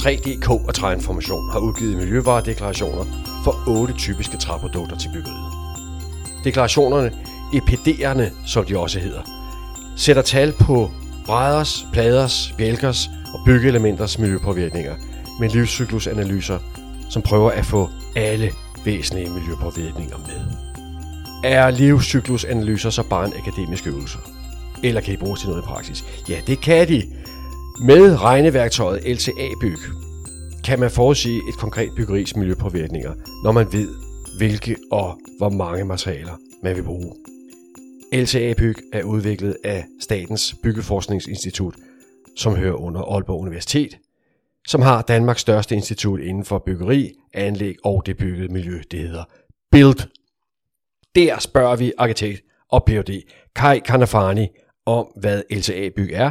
3DK 0.00 0.50
og 0.50 0.74
Træinformation 0.74 1.50
har 1.50 1.58
udgivet 1.58 1.96
miljøvaredeklarationer 1.96 3.04
for 3.44 3.68
otte 3.68 3.94
typiske 3.94 4.36
træprodukter 4.36 4.96
til 4.96 5.10
byggeriet. 5.14 5.52
Deklarationerne, 6.44 7.12
EPD'erne 7.54 8.24
som 8.46 8.64
de 8.64 8.78
også 8.78 8.98
hedder, 9.00 9.22
sætter 9.96 10.22
tal 10.22 10.52
på 10.52 10.90
brædders, 11.26 11.86
pladers, 11.92 12.54
bjælkers 12.58 13.10
og 13.34 13.40
byggeelementers 13.46 14.18
miljøpåvirkninger 14.18 14.94
med 15.40 15.48
livscyklusanalyser, 15.48 16.58
som 17.10 17.22
prøver 17.22 17.50
at 17.50 17.66
få 17.66 17.88
alle 18.16 18.50
væsentlige 18.84 19.30
miljøpåvirkninger 19.30 20.16
med. 20.18 20.40
Er 21.44 21.70
livscyklusanalyser 21.70 22.90
så 22.90 23.02
bare 23.02 23.26
en 23.26 23.32
akademisk 23.38 23.86
øvelse? 23.86 24.18
Eller 24.82 25.00
kan 25.00 25.14
de 25.14 25.18
bruges 25.18 25.40
til 25.40 25.48
noget 25.48 25.62
i 25.62 25.66
praksis? 25.66 26.04
Ja, 26.28 26.36
det 26.46 26.60
kan 26.60 26.88
de. 26.88 27.02
Med 27.82 28.22
regneværktøjet 28.22 29.02
LCA-byg 29.04 29.78
kan 30.64 30.80
man 30.80 30.90
forudsige 30.90 31.40
et 31.48 31.58
konkret 31.58 31.90
byggeris 31.96 32.36
miljøpåvirkninger, 32.36 33.14
når 33.44 33.52
man 33.52 33.66
ved, 33.72 33.88
hvilke 34.38 34.76
og 34.92 35.18
hvor 35.38 35.48
mange 35.48 35.84
materialer 35.84 36.32
man 36.62 36.76
vil 36.76 36.82
bruge. 36.82 37.14
LCA-byg 38.12 38.74
er 38.92 39.02
udviklet 39.02 39.56
af 39.64 39.86
Statens 40.00 40.54
Byggeforskningsinstitut, 40.62 41.74
som 42.36 42.56
hører 42.56 42.74
under 42.74 43.00
Aalborg 43.00 43.40
Universitet, 43.40 43.98
som 44.66 44.82
har 44.82 45.02
Danmarks 45.02 45.40
største 45.40 45.74
institut 45.74 46.20
inden 46.20 46.44
for 46.44 46.58
byggeri, 46.58 47.12
anlæg 47.34 47.74
og 47.84 48.02
det 48.06 48.16
byggede 48.16 48.52
miljø. 48.52 48.80
Det 48.90 49.00
hedder 49.00 49.24
BUILD. 49.70 50.08
Der 51.14 51.38
spørger 51.38 51.76
vi 51.76 51.92
arkitekt 51.98 52.40
og 52.70 52.84
Ph.D. 52.84 53.22
Kai 53.56 53.78
Kanafani 53.78 54.48
om, 54.86 55.06
hvad 55.16 55.42
LCA-byg 55.50 56.10
er, 56.12 56.30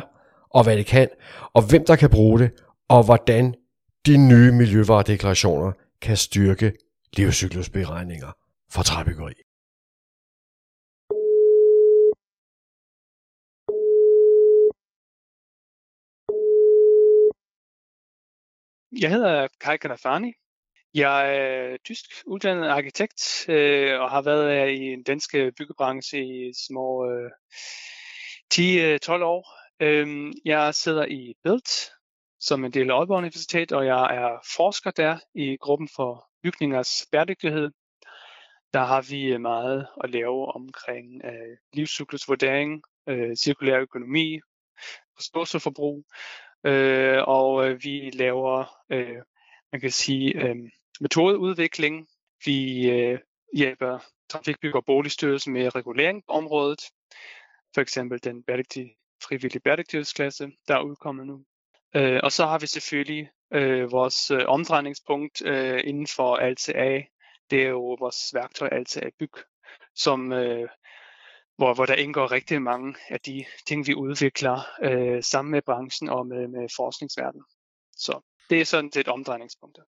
og 0.50 0.64
hvad 0.64 0.78
det 0.78 0.86
kan, 0.86 1.10
og 1.54 1.70
hvem 1.70 1.86
der 1.86 1.96
kan 1.96 2.10
bruge 2.10 2.40
det, 2.40 2.52
og 2.88 3.06
hvordan 3.06 3.56
de 4.06 4.18
nye 4.30 4.52
miljøvaredeklarationer 4.52 5.72
kan 6.02 6.18
styrke 6.18 6.74
livscyklusberegninger 7.14 8.32
for 8.72 8.82
træbyggeri. 8.84 9.34
Jeg 19.02 19.10
hedder 19.10 19.48
Kai 19.62 19.78
Kanafani. 19.78 20.34
Jeg 20.94 21.36
er 21.38 21.78
tysk 21.86 22.06
uddannet 22.26 22.68
arkitekt 22.68 23.50
øh, 23.50 24.00
og 24.02 24.12
har 24.12 24.22
været 24.22 24.72
i 24.72 24.86
den 24.90 25.04
danske 25.04 25.52
byggebranche 25.58 26.20
i 26.26 26.54
små 26.68 27.12
øh, 27.12 27.32
10-12 28.54 29.12
øh, 29.12 29.22
år. 29.22 29.59
Øhm, 29.82 30.34
jeg 30.46 30.76
sidder 30.76 31.06
i 31.06 31.34
BILT 31.44 31.70
som 32.40 32.66
en 32.66 32.72
del 32.72 32.92
af 32.92 32.96
Aalborg 32.96 33.18
Universitet, 33.18 33.72
og 33.72 33.86
jeg 33.86 34.16
er 34.16 34.40
forsker 34.56 34.92
der 34.92 35.20
i 35.36 35.58
gruppen 35.58 35.90
for 35.96 36.28
bygningers 36.44 37.08
bæredygtighed. 37.12 37.72
Der 38.74 38.80
har 38.80 39.02
vi 39.10 39.26
øh, 39.26 39.42
meget 39.42 39.88
at 40.04 40.10
lave 40.10 40.56
omkring 40.56 41.22
øh, 41.26 41.58
livscyklusvurdering, 41.74 42.84
øh, 43.08 43.36
cirkulær 43.36 43.80
økonomi, 43.80 44.40
ressourceforbrug, 45.20 46.06
øh, 46.66 47.24
og 47.28 47.70
øh, 47.70 47.84
vi 47.84 48.10
laver, 48.10 48.66
øh, 48.90 49.22
man 49.72 49.82
kan 49.82 49.92
sige, 49.92 50.48
øh, 50.48 50.56
metodeudvikling. 51.02 52.08
Vi 52.46 52.90
øh, 52.90 53.20
hjælper 53.54 54.00
Trafikbygger 54.30 54.80
og 54.80 54.86
Boligstyrelsen 54.86 55.54
med 55.54 55.76
regulering 55.76 56.24
på 56.28 56.34
området. 56.34 56.80
For 57.74 57.82
eksempel 57.82 58.24
den 58.24 58.44
bæredygtige, 58.44 58.99
frivillige 59.24 59.60
bæredygtighedsklasse, 59.60 60.52
der 60.68 60.76
er 60.76 60.82
udkommet 60.82 61.28
nu. 61.28 61.44
Øh, 61.96 62.20
og 62.24 62.32
så 62.32 62.46
har 62.46 62.60
vi 62.60 62.68
selvfølgelig 62.68 63.30
øh, 63.54 63.92
vores 63.92 64.32
øh, 64.32 64.42
omdrejningspunkt 64.48 65.46
øh, 65.46 65.82
inden 65.84 66.08
for 66.08 66.50
LTA. 66.50 67.04
Det 67.52 67.64
er 67.64 67.70
jo 67.70 67.94
vores 68.00 68.34
værktøj 68.34 68.70
LTA 68.80 69.10
Byg, 69.20 69.34
som, 69.96 70.32
øh, 70.32 70.70
hvor, 71.58 71.74
hvor 71.74 71.86
der 71.86 71.96
indgår 71.96 72.32
rigtig 72.32 72.62
mange 72.62 72.96
af 73.10 73.20
de 73.20 73.46
ting, 73.68 73.88
vi 73.88 73.96
udvikler 73.96 74.60
øh, 74.84 75.24
sammen 75.24 75.52
med 75.52 75.62
branchen 75.62 76.10
og 76.10 76.28
med, 76.28 76.48
med 76.48 76.68
forskningsverdenen. 76.76 77.46
Så 77.92 78.22
det 78.50 78.62
er 78.62 78.66
sådan 78.66 78.92
set 78.92 79.08
omdrejningspunktet. 79.08 79.84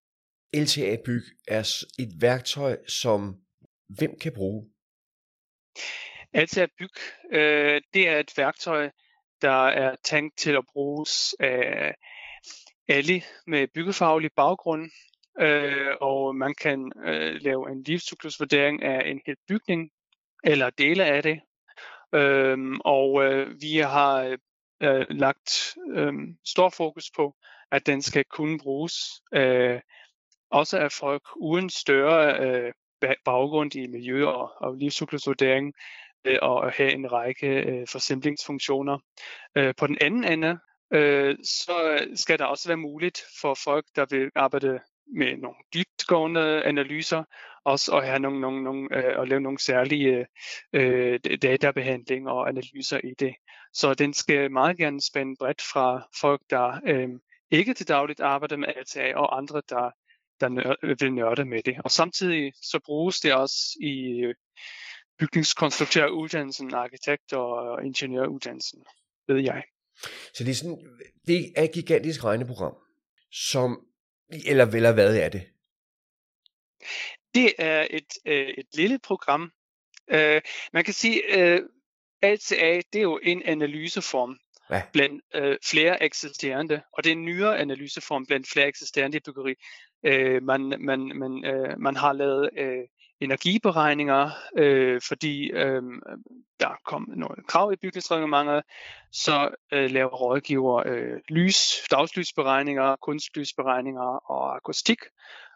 LTA 0.53 0.97
Byg 1.05 1.23
er 1.47 1.83
et 1.99 2.21
værktøj, 2.21 2.77
som 2.87 3.41
hvem 3.87 4.19
kan 4.19 4.33
bruge? 4.35 4.69
LTA 6.33 6.67
Byg, 6.77 6.89
øh, 7.31 7.81
det 7.93 8.07
er 8.07 8.19
et 8.19 8.31
værktøj, 8.37 8.89
der 9.41 9.67
er 9.67 9.95
tænkt 10.03 10.37
til 10.37 10.51
at 10.51 10.65
bruges 10.73 11.35
af 11.39 11.95
alle 12.87 13.21
med 13.47 13.67
byggefaglig 13.67 14.31
baggrund, 14.35 14.91
øh, 15.39 15.95
og 16.01 16.35
man 16.35 16.55
kan 16.61 16.91
øh, 17.05 17.35
lave 17.41 17.71
en 17.71 17.83
livscyklusvurdering 17.83 18.83
af 18.83 19.09
en 19.09 19.21
hel 19.25 19.35
bygning 19.47 19.91
eller 20.43 20.69
dele 20.69 21.05
af 21.05 21.23
det. 21.23 21.39
Øhm, 22.15 22.79
og 22.79 23.23
øh, 23.23 23.61
vi 23.61 23.77
har 23.77 24.37
øh, 24.83 25.05
lagt 25.09 25.75
øh, 25.93 26.13
stor 26.45 26.69
fokus 26.69 27.11
på, 27.15 27.35
at 27.71 27.85
den 27.85 28.01
skal 28.01 28.25
kunne 28.25 28.59
bruges 28.59 28.95
øh, 29.33 29.79
også 30.49 30.77
af 30.77 30.91
folk 30.91 31.23
uden 31.35 31.69
større 31.69 32.39
øh, 32.39 32.73
baggrund 33.25 33.75
i 33.75 33.87
miljø- 33.87 34.27
og, 34.27 34.51
og 34.61 34.75
livscyklusvurdering, 34.75 35.73
Øh, 36.25 36.37
og 36.41 36.71
have 36.71 36.91
en 36.91 37.11
række 37.11 37.47
øh, 37.47 37.87
forsimplingsfunktioner. 37.87 38.99
Øh, 39.57 39.73
på 39.77 39.87
den 39.87 39.97
anden 40.01 40.23
ende, 40.23 40.59
øh, 40.93 41.37
så 41.43 42.05
skal 42.15 42.39
der 42.39 42.45
også 42.45 42.69
være 42.69 42.77
muligt 42.77 43.21
for 43.41 43.53
folk, 43.53 43.85
der 43.95 44.05
vil 44.09 44.31
arbejde 44.35 44.79
med 45.15 45.37
nogle 45.37 45.57
dybtgående 45.73 46.63
analyser, 46.63 47.23
også 47.65 47.97
at 47.97 48.07
have 48.07 48.19
nogle, 48.19 48.41
nogle, 48.41 48.63
nogle 48.63 48.87
øh, 48.97 49.21
at 49.21 49.27
lave 49.27 49.41
nogle 49.41 49.59
særlige 49.59 50.25
øh, 50.73 51.19
databehandling 51.41 52.29
og 52.29 52.49
analyser 52.49 52.99
i 53.03 53.13
det. 53.19 53.35
Så 53.73 53.93
den 53.93 54.13
skal 54.13 54.51
meget 54.51 54.77
gerne 54.77 55.01
spænde 55.01 55.35
bredt 55.39 55.61
fra 55.61 56.07
folk, 56.21 56.41
der 56.49 56.79
øh, 56.87 57.09
ikke 57.51 57.73
til 57.73 57.87
dagligt 57.87 58.19
arbejder 58.19 58.57
med 58.57 58.67
LTA, 58.81 59.15
og 59.15 59.37
andre, 59.37 59.61
der, 59.69 59.91
der 60.39 60.49
nør- 60.49 60.95
vil 60.99 61.13
nørde 61.13 61.45
med 61.45 61.63
det. 61.63 61.77
Og 61.83 61.91
samtidig 61.91 62.53
så 62.61 62.79
bruges 62.85 63.19
det 63.19 63.33
også 63.33 63.77
i 63.81 64.25
bygningskonstruktøruddannelsen, 65.21 66.73
arkitekt- 66.73 67.33
og 67.33 67.85
ingeniøruddannelsen, 67.85 68.85
ved 69.27 69.39
jeg. 69.39 69.63
Så 70.33 70.43
det 70.43 70.49
er, 70.49 70.55
sådan, 70.55 70.79
det 71.27 71.53
er 71.55 71.63
et 71.63 71.71
gigantisk 71.71 72.23
regneprogram, 72.23 72.75
som, 73.31 73.85
eller 74.45 74.65
vel 74.65 74.93
hvad 74.93 75.17
er 75.17 75.29
det? 75.29 75.43
Det 77.33 77.53
er 77.57 77.87
et, 77.89 78.13
øh, 78.25 78.47
et 78.57 78.65
lille 78.73 78.99
program. 78.99 79.51
Øh, 80.11 80.41
man 80.73 80.83
kan 80.83 80.93
sige, 80.93 81.37
øh, 81.37 81.61
LCA, 82.23 82.81
det 82.93 82.99
er 82.99 83.01
jo 83.01 83.19
en 83.23 83.43
analyseform 83.43 84.37
ja. 84.69 84.81
blandt 84.93 85.23
øh, 85.35 85.57
flere 85.65 86.03
eksisterende, 86.03 86.81
og 86.93 87.03
det 87.03 87.09
er 87.09 87.15
en 87.15 87.25
nyere 87.25 87.59
analyseform 87.59 88.25
blandt 88.25 88.47
flere 88.49 88.67
eksisterende 88.67 89.17
i 89.17 89.21
byggeri. 89.25 89.55
Øh, 90.05 90.43
man, 90.43 90.61
man, 90.79 90.99
man, 91.15 91.45
øh, 91.45 91.79
man 91.79 91.95
har 91.95 92.13
lavet 92.13 92.49
øh, 92.57 92.87
energiberegninger, 93.21 94.29
øh, 94.57 95.01
fordi 95.07 95.51
øh, 95.51 95.81
der 96.59 96.79
kom 96.85 97.09
nogle 97.15 97.43
krav 97.47 97.73
i 97.73 97.75
bygningsreglementet, 97.75 98.63
så 99.11 99.49
øh, 99.73 99.91
laver 99.91 100.09
rådgiver 100.09 100.83
øh, 100.85 101.19
lys, 101.29 101.87
dagslysberegninger, 101.91 102.95
kunstlysberegninger 103.01 104.31
og 104.31 104.55
akustik. 104.55 104.99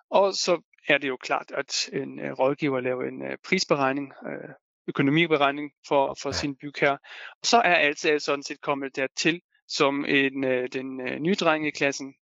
Og 0.10 0.34
så 0.34 0.62
er 0.88 0.98
det 0.98 1.08
jo 1.08 1.18
klart, 1.18 1.52
at 1.58 1.90
en 1.94 2.20
øh, 2.20 2.32
rådgiver 2.32 2.80
laver 2.80 3.04
en 3.04 3.22
øh, 3.22 3.38
prisberegning, 3.48 4.14
øh, 4.28 4.50
økonomiberegning 4.88 5.72
for, 5.88 6.18
for 6.22 6.32
sin 6.32 6.56
bygherre. 6.56 6.98
Og 7.42 7.46
så 7.46 7.58
er 7.58 7.76
alt 7.76 8.22
sådan 8.22 8.44
set 8.44 8.62
kommet 8.62 8.96
dertil 8.96 9.42
som 9.68 10.06
en, 10.06 10.44
øh, 10.44 10.70
den 10.74 11.02
øh, 11.02 11.20
nye 11.20 11.36
dreng 11.36 11.68
i 11.68 11.72
klassen. 11.72 12.14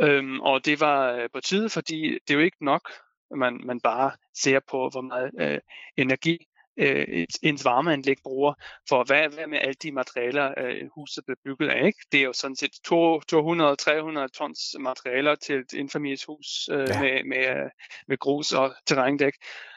Øhm, 0.00 0.40
og 0.40 0.64
det 0.64 0.80
var 0.80 1.12
øh, 1.12 1.28
på 1.32 1.40
tide, 1.40 1.70
fordi 1.70 2.18
det 2.28 2.30
er 2.30 2.34
jo 2.34 2.44
ikke 2.44 2.64
nok 2.64 2.90
man, 3.36 3.60
man 3.64 3.80
bare 3.80 4.10
ser 4.34 4.60
på, 4.70 4.88
hvor 4.88 5.00
meget 5.00 5.30
øh, 5.40 5.58
energi 5.96 6.46
øh, 6.78 7.26
ens 7.42 7.64
varmeanlæg 7.64 8.16
bruger, 8.22 8.54
for 8.88 9.04
hvad, 9.04 9.28
hvad 9.28 9.46
med 9.46 9.58
alle 9.58 9.74
de 9.74 9.92
materialer, 9.92 10.54
øh, 10.56 10.88
huset 10.94 11.24
bliver 11.24 11.38
bygget 11.44 11.68
af. 11.68 11.86
Ikke? 11.86 11.98
Det 12.12 12.20
er 12.20 12.24
jo 12.24 12.32
sådan 12.32 12.56
set 12.56 12.72
200-300 14.24 14.28
tons 14.28 14.76
materialer 14.80 15.34
til 15.34 15.56
et 15.56 15.72
indfamilieshus 15.72 16.68
øh, 16.72 16.88
ja. 16.88 17.00
med, 17.00 17.24
med, 17.24 17.70
med 18.08 18.18
grus 18.18 18.52
og 18.52 18.74
terrændæk. 18.86 19.32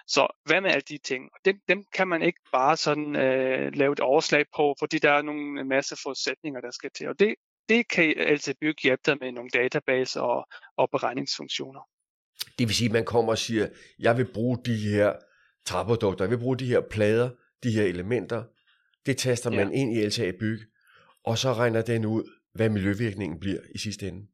Så 0.07 0.27
hvad 0.45 0.61
med 0.61 0.69
alle 0.71 0.81
de 0.89 0.97
ting? 0.97 1.29
Og 1.33 1.39
dem, 1.45 1.59
dem 1.67 1.85
kan 1.93 2.07
man 2.07 2.21
ikke 2.21 2.39
bare 2.51 2.77
sådan 2.77 3.15
øh, 3.15 3.71
lave 3.75 3.93
et 3.93 3.99
overslag 3.99 4.45
på, 4.55 4.75
fordi 4.79 4.99
der 4.99 5.11
er 5.11 5.21
nogle 5.21 5.63
masse 5.63 5.95
forudsætninger, 6.03 6.61
der 6.61 6.71
skal 6.71 6.89
til. 6.95 7.07
Og 7.07 7.19
det, 7.19 7.35
det 7.69 7.87
kan 7.87 8.13
altid 8.17 8.53
bygge 8.61 8.81
hjælpe 8.83 9.01
dig 9.05 9.17
med 9.21 9.31
nogle 9.31 9.49
databaser 9.49 10.21
og, 10.21 10.47
og 10.77 10.89
beregningsfunktioner. 10.89 11.81
Det 12.59 12.67
vil 12.67 12.75
sige, 12.75 12.85
at 12.89 12.93
man 12.93 13.05
kommer 13.05 13.31
og 13.31 13.37
siger, 13.37 13.67
jeg 13.99 14.17
vil 14.17 14.25
bruge 14.33 14.57
de 14.65 14.75
her 14.75 15.13
træprodukter, 15.65 16.25
jeg 16.25 16.31
vil 16.31 16.39
bruge 16.39 16.57
de 16.57 16.65
her 16.65 16.81
plader, 16.91 17.29
de 17.63 17.71
her 17.71 17.83
elementer. 17.83 18.43
Det 19.05 19.17
taster 19.17 19.51
ja. 19.51 19.57
man 19.57 19.73
ind 19.73 19.97
i 19.97 20.05
LTA 20.05 20.31
Byg, 20.39 20.59
og 21.23 21.37
så 21.37 21.53
regner 21.53 21.81
den 21.81 22.05
ud, 22.05 22.23
hvad 22.53 22.69
miljøvirkningen 22.69 23.39
bliver 23.39 23.59
i 23.75 23.77
sidste 23.77 24.07
ende. 24.07 24.27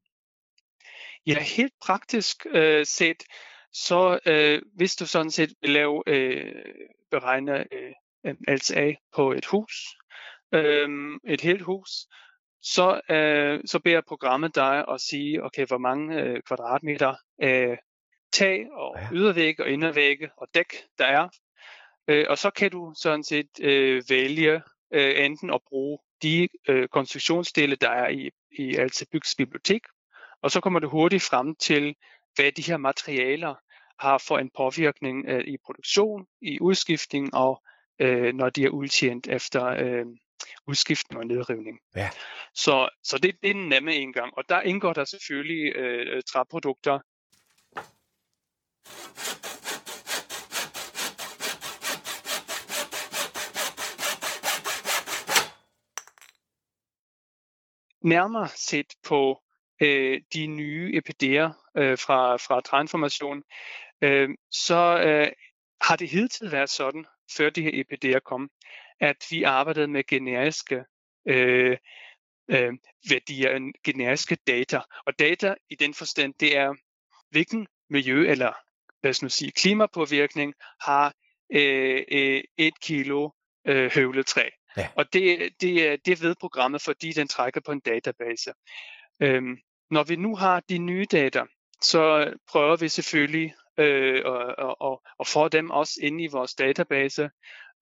Ja, 1.27 1.43
helt 1.43 1.73
praktisk 1.85 2.45
øh, 2.53 2.85
set, 2.85 3.23
så 3.73 4.19
øh, 4.25 4.61
hvis 4.75 4.95
du 4.95 5.05
sådan 5.05 5.31
set 5.31 5.53
vil 5.61 5.69
lave, 5.69 6.03
øh, 6.07 6.53
beregne 7.11 7.73
øh, 7.73 8.35
LTA 8.47 8.93
på 9.15 9.31
et 9.31 9.45
hus, 9.45 9.73
øh, 10.53 10.89
et 11.27 11.41
helt 11.41 11.61
hus, 11.61 11.89
så, 12.61 13.01
øh, 13.09 13.61
så 13.65 13.79
beder 13.79 14.01
programmet 14.07 14.55
dig 14.55 14.85
at 14.89 15.01
sige, 15.01 15.43
okay, 15.43 15.65
hvor 15.67 15.77
mange 15.77 16.21
øh, 16.21 16.41
kvadratmeter 16.47 17.15
øh, 17.43 17.77
tag 18.31 18.65
og 18.71 18.99
ydervægge 19.11 19.63
og 19.63 19.69
indervægge 19.69 20.29
og 20.37 20.47
dæk 20.53 20.73
der 20.97 21.05
er. 21.05 21.29
Øh, 22.07 22.25
og 22.29 22.37
så 22.37 22.49
kan 22.49 22.71
du 22.71 22.93
sådan 22.95 23.23
set 23.23 23.49
øh, 23.61 24.03
vælge 24.09 24.61
øh, 24.93 25.25
enten 25.25 25.49
at 25.53 25.61
bruge 25.67 25.99
de 26.21 26.47
øh, 26.67 26.87
konstruktionsdele, 26.87 27.75
der 27.75 27.89
er 27.89 28.09
i, 28.09 28.29
i 28.51 28.75
Altebygs 28.75 29.35
bibliotek, 29.35 29.81
og 30.41 30.51
så 30.51 30.61
kommer 30.61 30.79
du 30.79 30.89
hurtigt 30.89 31.23
frem 31.23 31.55
til, 31.55 31.95
hvad 32.35 32.51
de 32.51 32.61
her 32.61 32.77
materialer 32.77 33.55
har 33.99 34.17
for 34.27 34.37
en 34.37 34.49
påvirkning 34.57 35.25
øh, 35.27 35.43
i 35.47 35.57
produktion, 35.65 36.25
i 36.41 36.59
udskiftning 36.59 37.33
og 37.33 37.63
øh, 37.99 38.33
når 38.33 38.49
de 38.49 38.65
er 38.65 38.69
udtjent 38.69 39.27
efter 39.27 39.65
øh, 39.65 40.05
udskiftning 40.67 41.19
og 41.19 41.27
nedrivning. 41.27 41.79
Ja. 41.95 42.09
Så, 42.53 42.89
så 43.03 43.17
det, 43.17 43.35
det 43.43 43.49
er 43.49 43.53
den 43.53 43.69
nemme 43.69 43.95
indgang, 43.95 44.33
og 44.37 44.43
der 44.49 44.61
indgår 44.61 44.93
der 44.93 45.05
selvfølgelig 45.05 45.75
øh, 45.75 46.21
træprodukter. 46.31 46.99
Nærmere 58.01 58.47
set 58.55 58.93
på 59.03 59.43
øh, 59.81 60.21
de 60.33 60.47
nye 60.47 61.01
EPD'er 61.01 61.71
øh, 61.77 61.97
fra, 61.97 62.35
fra 62.35 62.61
transformation, 62.61 63.43
øh, 64.01 64.29
så 64.51 65.01
øh, 65.05 65.31
har 65.81 65.95
det 65.95 66.09
hidtil 66.09 66.51
været 66.51 66.69
sådan, 66.69 67.05
før 67.37 67.49
de 67.49 67.61
her 67.61 67.83
EPD'er 67.83 68.19
kom, 68.19 68.49
at 68.99 69.25
vi 69.29 69.43
arbejdede 69.43 69.87
med 69.87 70.03
generiske 70.07 70.83
øh, 71.25 71.77
øh, 72.47 72.73
værdier, 73.09 73.71
generiske 73.83 74.35
data. 74.47 74.81
Og 75.05 75.19
data 75.19 75.55
i 75.69 75.75
den 75.75 75.93
forstand, 75.93 76.33
det 76.39 76.57
er, 76.57 76.73
hvilken 77.29 77.67
miljø 77.89 78.31
eller 78.31 78.53
lad 79.03 79.09
os 79.09 79.21
nu 79.21 79.29
sige, 79.29 79.51
klimapåvirkning 79.51 80.53
har 80.81 81.13
øh, 81.53 82.03
øh, 82.11 82.43
et 82.57 82.79
kilo 82.81 83.29
øh, 83.67 83.91
høvletræ. 83.95 84.49
Ja. 84.77 84.87
Og 84.95 85.13
det, 85.13 85.49
det, 85.61 86.05
det 86.05 86.21
ved 86.21 86.35
programmet, 86.39 86.81
fordi 86.81 87.11
den 87.11 87.27
trækker 87.27 87.61
på 87.65 87.71
en 87.71 87.79
database. 87.79 88.53
Øhm, 89.21 89.57
når 89.91 90.03
vi 90.03 90.15
nu 90.15 90.35
har 90.35 90.59
de 90.69 90.77
nye 90.77 91.05
data, 91.11 91.43
så 91.81 92.33
prøver 92.51 92.75
vi 92.75 92.89
selvfølgelig 92.89 93.53
øh, 93.79 94.23
at, 94.25 94.75
at, 94.81 94.97
at 95.19 95.27
få 95.27 95.47
dem 95.47 95.69
også 95.69 95.99
ind 96.03 96.21
i 96.21 96.27
vores 96.27 96.55
database, 96.55 97.29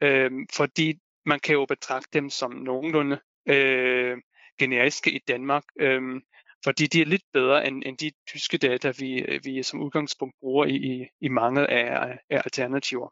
øh, 0.01 0.31
fordi 0.55 0.99
man 1.25 1.39
kan 1.39 1.53
jo 1.53 1.65
betragte 1.65 2.09
dem 2.13 2.29
som 2.29 2.51
nogenlunde 2.51 3.19
øh, 3.49 4.17
generiske 4.59 5.11
i 5.11 5.19
Danmark, 5.27 5.63
øh, 5.79 6.01
fordi 6.65 6.87
de 6.87 7.01
er 7.01 7.05
lidt 7.05 7.25
bedre 7.33 7.67
end, 7.67 7.83
end 7.85 7.97
de 7.97 8.11
tyske 8.27 8.57
data, 8.57 8.93
vi, 8.99 9.39
vi 9.43 9.63
som 9.63 9.81
udgangspunkt 9.81 10.35
bruger 10.39 10.65
i, 10.65 10.75
i, 10.75 11.05
i 11.21 11.29
mange 11.29 11.61
af, 11.71 11.85
af 12.29 12.41
alternativer. 12.45 13.09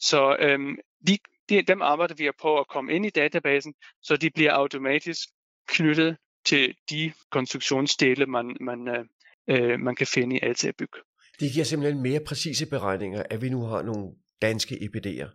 Så 0.00 0.36
øh, 0.40 0.58
de, 1.06 1.18
de, 1.48 1.62
dem 1.62 1.82
arbejder 1.82 2.14
vi 2.14 2.30
på 2.42 2.58
at 2.60 2.68
komme 2.68 2.92
ind 2.94 3.06
i 3.06 3.10
databasen, 3.10 3.74
så 4.02 4.16
de 4.16 4.30
bliver 4.30 4.52
automatisk 4.52 5.28
knyttet 5.68 6.16
til 6.46 6.74
de 6.90 7.12
konstruktionsdele, 7.30 8.26
man, 8.26 8.56
man, 8.60 8.88
øh, 8.88 9.04
øh 9.48 9.80
man 9.80 9.94
kan 9.94 10.06
finde 10.06 10.36
i 10.36 10.40
ATA-byg. 10.42 10.92
Det 11.40 11.52
giver 11.52 11.64
simpelthen 11.64 12.02
mere 12.02 12.20
præcise 12.20 12.66
beregninger, 12.66 13.22
at 13.30 13.42
vi 13.42 13.48
nu 13.48 13.60
har 13.62 13.82
nogle 13.82 14.14
danske 14.42 14.74
EPD'er. 14.74 15.28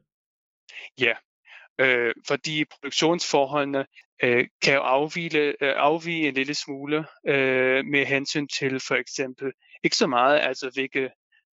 Ja, 0.99 1.13
øh, 1.79 2.13
fordi 2.27 2.65
produktionsforholdene 2.65 3.85
øh, 4.23 4.47
kan 4.61 4.73
jo 4.73 4.81
afvige, 4.81 5.37
øh, 5.37 5.53
afvige 5.61 6.27
en 6.27 6.33
lille 6.33 6.53
smule 6.53 7.05
øh, 7.27 7.85
med 7.85 8.05
hensyn 8.05 8.47
til 8.47 8.79
for 8.87 8.95
eksempel 8.95 9.51
ikke 9.83 9.95
så 9.95 10.07
meget, 10.07 10.39
altså 10.39 10.71
hvilke 10.73 11.09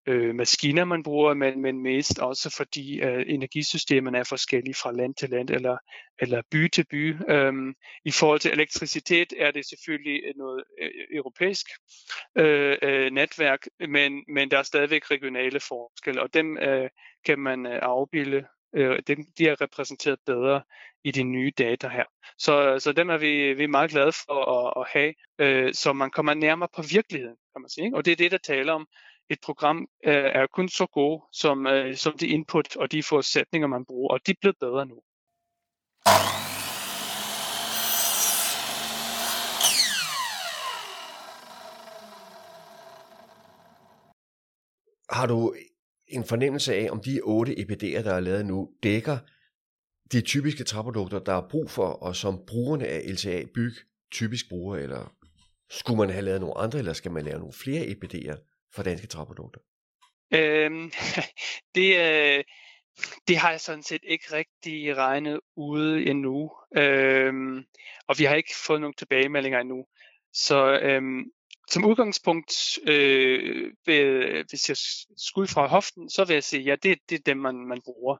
øh, 0.06 0.34
maskiner 0.34 0.84
man 0.84 1.02
bruger, 1.02 1.34
men, 1.34 1.62
men 1.62 1.82
mest 1.82 2.18
også 2.18 2.54
fordi 2.56 3.00
øh, 3.00 3.24
energisystemerne 3.26 4.18
er 4.18 4.24
forskellige 4.24 4.74
fra 4.74 4.92
land 4.92 5.14
til 5.14 5.30
land 5.30 5.50
eller, 5.50 5.76
eller 6.18 6.42
by 6.50 6.68
til 6.68 6.86
by. 6.90 7.16
Øhm, 7.30 7.74
I 8.04 8.10
forhold 8.10 8.40
til 8.40 8.52
elektricitet 8.52 9.32
er 9.36 9.50
det 9.50 9.68
selvfølgelig 9.68 10.22
noget 10.36 10.64
øh, 10.82 10.90
europæisk 11.12 11.66
øh, 12.38 12.76
øh, 12.82 13.10
netværk, 13.12 13.60
men, 13.88 14.24
men 14.28 14.50
der 14.50 14.58
er 14.58 14.62
stadigvæk 14.62 15.10
regionale 15.10 15.60
forskelle, 15.60 16.22
og 16.22 16.34
dem 16.34 16.58
øh, 16.58 16.88
kan 17.26 17.38
man 17.38 17.66
øh, 17.66 17.78
afbilde. 17.82 18.44
Øh, 18.74 19.02
dem, 19.06 19.18
de 19.38 19.48
er 19.48 19.60
repræsenteret 19.60 20.18
bedre 20.26 20.62
i 21.04 21.10
de 21.10 21.22
nye 21.22 21.52
data 21.58 21.88
her. 21.88 22.04
Så, 22.38 22.78
så 22.78 22.92
dem 22.92 23.10
er 23.10 23.16
vi, 23.16 23.52
vi 23.54 23.64
er 23.64 23.68
meget 23.68 23.90
glade 23.90 24.12
for 24.12 24.38
at, 24.56 24.82
at 24.82 24.88
have, 24.92 25.14
øh, 25.38 25.74
så 25.74 25.92
man 25.92 26.10
kommer 26.10 26.34
nærmere 26.34 26.68
på 26.76 26.82
virkeligheden, 26.82 27.36
kan 27.52 27.62
man 27.62 27.68
sige. 27.68 27.84
Ikke? 27.84 27.96
Og 27.96 28.04
det 28.04 28.12
er 28.12 28.16
det, 28.16 28.30
der 28.30 28.38
taler 28.38 28.72
om 28.72 28.86
et 29.30 29.38
program 29.44 29.88
øh, 30.04 30.14
er 30.14 30.46
kun 30.46 30.68
så 30.68 30.86
god 30.86 31.20
som, 31.32 31.66
øh, 31.66 31.96
som 31.96 32.18
de 32.18 32.26
input 32.26 32.76
og 32.76 32.92
de 32.92 33.02
forudsætninger, 33.02 33.68
man 33.68 33.84
bruger, 33.84 34.08
og 34.12 34.26
de 34.26 34.30
er 34.30 34.36
blevet 34.40 34.56
bedre 34.60 34.86
nu. 34.86 35.00
Har 45.10 45.26
du 45.26 45.54
en 46.08 46.24
fornemmelse 46.24 46.74
af, 46.74 46.90
om 46.90 47.00
de 47.00 47.20
otte 47.22 47.52
EPD'er, 47.52 48.02
der 48.02 48.14
er 48.14 48.20
lavet 48.20 48.46
nu, 48.46 48.70
dækker 48.82 49.18
de 50.12 50.20
typiske 50.20 50.64
træprodukter, 50.64 51.18
der 51.18 51.34
er 51.34 51.48
brug 51.50 51.70
for, 51.70 51.86
og 51.86 52.16
som 52.16 52.44
brugerne 52.46 52.86
af 52.86 53.02
LTA 53.08 53.44
Byg 53.54 53.72
typisk 54.12 54.48
bruger, 54.48 54.76
eller 54.76 55.14
skulle 55.70 55.98
man 55.98 56.10
have 56.10 56.24
lavet 56.24 56.40
nogle 56.40 56.58
andre, 56.58 56.78
eller 56.78 56.92
skal 56.92 57.12
man 57.12 57.24
lave 57.24 57.38
nogle 57.38 57.52
flere 57.52 57.84
EPD'er? 57.84 58.54
for 58.74 58.82
danske 58.82 59.06
træprodukter? 59.06 59.60
Øhm, 60.34 60.92
det, 61.74 61.90
øh, 61.98 62.44
det 63.28 63.36
har 63.36 63.50
jeg 63.50 63.60
sådan 63.60 63.82
set 63.82 64.02
ikke 64.04 64.24
rigtig 64.32 64.96
regnet 64.96 65.40
ude 65.56 66.06
endnu. 66.06 66.50
Øhm, 66.76 67.64
og 68.08 68.18
vi 68.18 68.24
har 68.24 68.34
ikke 68.34 68.54
fået 68.66 68.80
nogle 68.80 68.94
tilbagemeldinger 68.98 69.60
endnu. 69.60 69.86
Så 70.32 70.80
øhm, 70.82 71.24
som 71.70 71.84
udgangspunkt, 71.84 72.78
øh, 72.88 73.72
ved, 73.86 74.44
hvis 74.48 74.68
jeg 74.68 74.76
skulle 75.16 75.48
fra 75.48 75.66
hoften, 75.66 76.10
så 76.10 76.24
vil 76.24 76.34
jeg 76.34 76.44
sige, 76.44 76.62
ja, 76.62 76.76
det, 76.82 76.98
det 77.08 77.18
er 77.18 77.22
dem, 77.26 77.36
man, 77.36 77.56
man 77.56 77.80
bruger. 77.84 78.16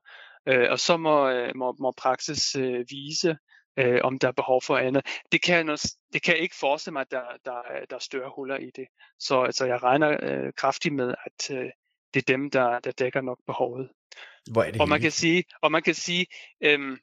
Øh, 0.49 0.71
og 0.71 0.81
så 0.81 0.97
må, 0.97 1.29
øh, 1.29 1.53
må, 1.57 1.77
må 1.81 1.93
praksis 1.97 2.57
øh, 2.57 2.85
vise, 2.91 3.37
øh, 3.79 4.01
om 4.05 4.19
der 4.19 4.29
er 4.29 4.33
behov 4.33 4.63
for 4.63 4.77
andet. 4.77 5.07
Det 5.33 5.43
kan, 5.43 5.69
jeg, 5.69 5.79
det 6.13 6.23
kan 6.23 6.35
jeg 6.35 6.43
ikke 6.43 6.57
forestille 6.57 6.93
mig, 6.93 7.01
at 7.01 7.11
der, 7.11 7.23
der, 7.45 7.63
der 7.91 7.97
er 7.97 8.01
større 8.01 8.31
huller 8.37 8.57
i 8.57 8.71
det. 8.77 8.87
Så 9.19 9.43
altså, 9.43 9.65
jeg 9.65 9.83
regner 9.83 10.19
øh, 10.23 10.53
kraftigt 10.57 10.95
med, 10.95 11.15
at 11.25 11.57
øh, 11.57 11.71
det 12.15 12.21
er 12.21 12.33
dem, 12.33 12.51
der, 12.51 12.79
der 12.79 12.93
dækker 12.93 13.21
nok 13.21 13.39
behovet. 13.47 13.91
Hvor 14.53 14.63
er 14.63 14.71
det 14.71 14.81
og 14.81 14.89
man 14.89 15.01
kan 15.01 15.11
sige, 15.11 15.45
og 15.63 15.73
man 15.73 15.83
kan 15.83 15.95
sige 15.95 16.27
øh, 16.61 16.99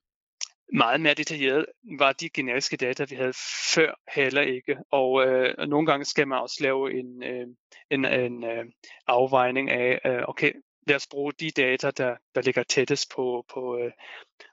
meget 0.71 1.01
mere 1.01 1.13
detaljeret 1.13 1.65
var 1.99 2.11
de 2.11 2.29
generiske 2.29 2.77
data, 2.77 3.05
vi 3.09 3.15
havde 3.15 3.33
før 3.75 3.99
heller 4.15 4.41
ikke. 4.41 4.77
Og 4.91 5.27
øh, 5.27 5.67
nogle 5.67 5.85
gange 5.85 6.05
skal 6.05 6.27
man 6.27 6.39
også 6.39 6.57
lave 6.61 6.93
en, 6.99 7.23
øh, 7.23 7.47
en, 7.89 8.05
en 8.05 8.43
øh, 8.43 8.65
afvejning 9.07 9.69
af, 9.69 9.99
øh, 10.05 10.23
okay, 10.27 10.51
lad 10.87 10.95
os 10.95 11.07
bruge 11.07 11.33
de 11.39 11.51
data, 11.51 11.91
der, 11.91 12.15
der 12.35 12.41
ligger 12.41 12.63
tættest 12.63 13.11
på, 13.15 13.45
på, 13.53 13.77
øh, 13.77 13.91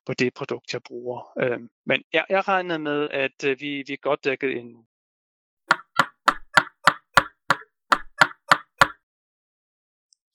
på 0.06 0.14
det 0.14 0.34
produkt, 0.34 0.72
jeg 0.72 0.82
bruger. 0.82 1.32
Øh, 1.40 1.60
men 1.86 2.02
jeg, 2.12 2.24
jeg 2.28 2.48
regner 2.48 2.78
med, 2.78 3.08
at 3.10 3.44
øh, 3.44 3.60
vi, 3.60 3.84
vi 3.86 3.92
er 3.92 3.96
godt 4.02 4.24
dækket 4.24 4.50
ind. 4.50 4.87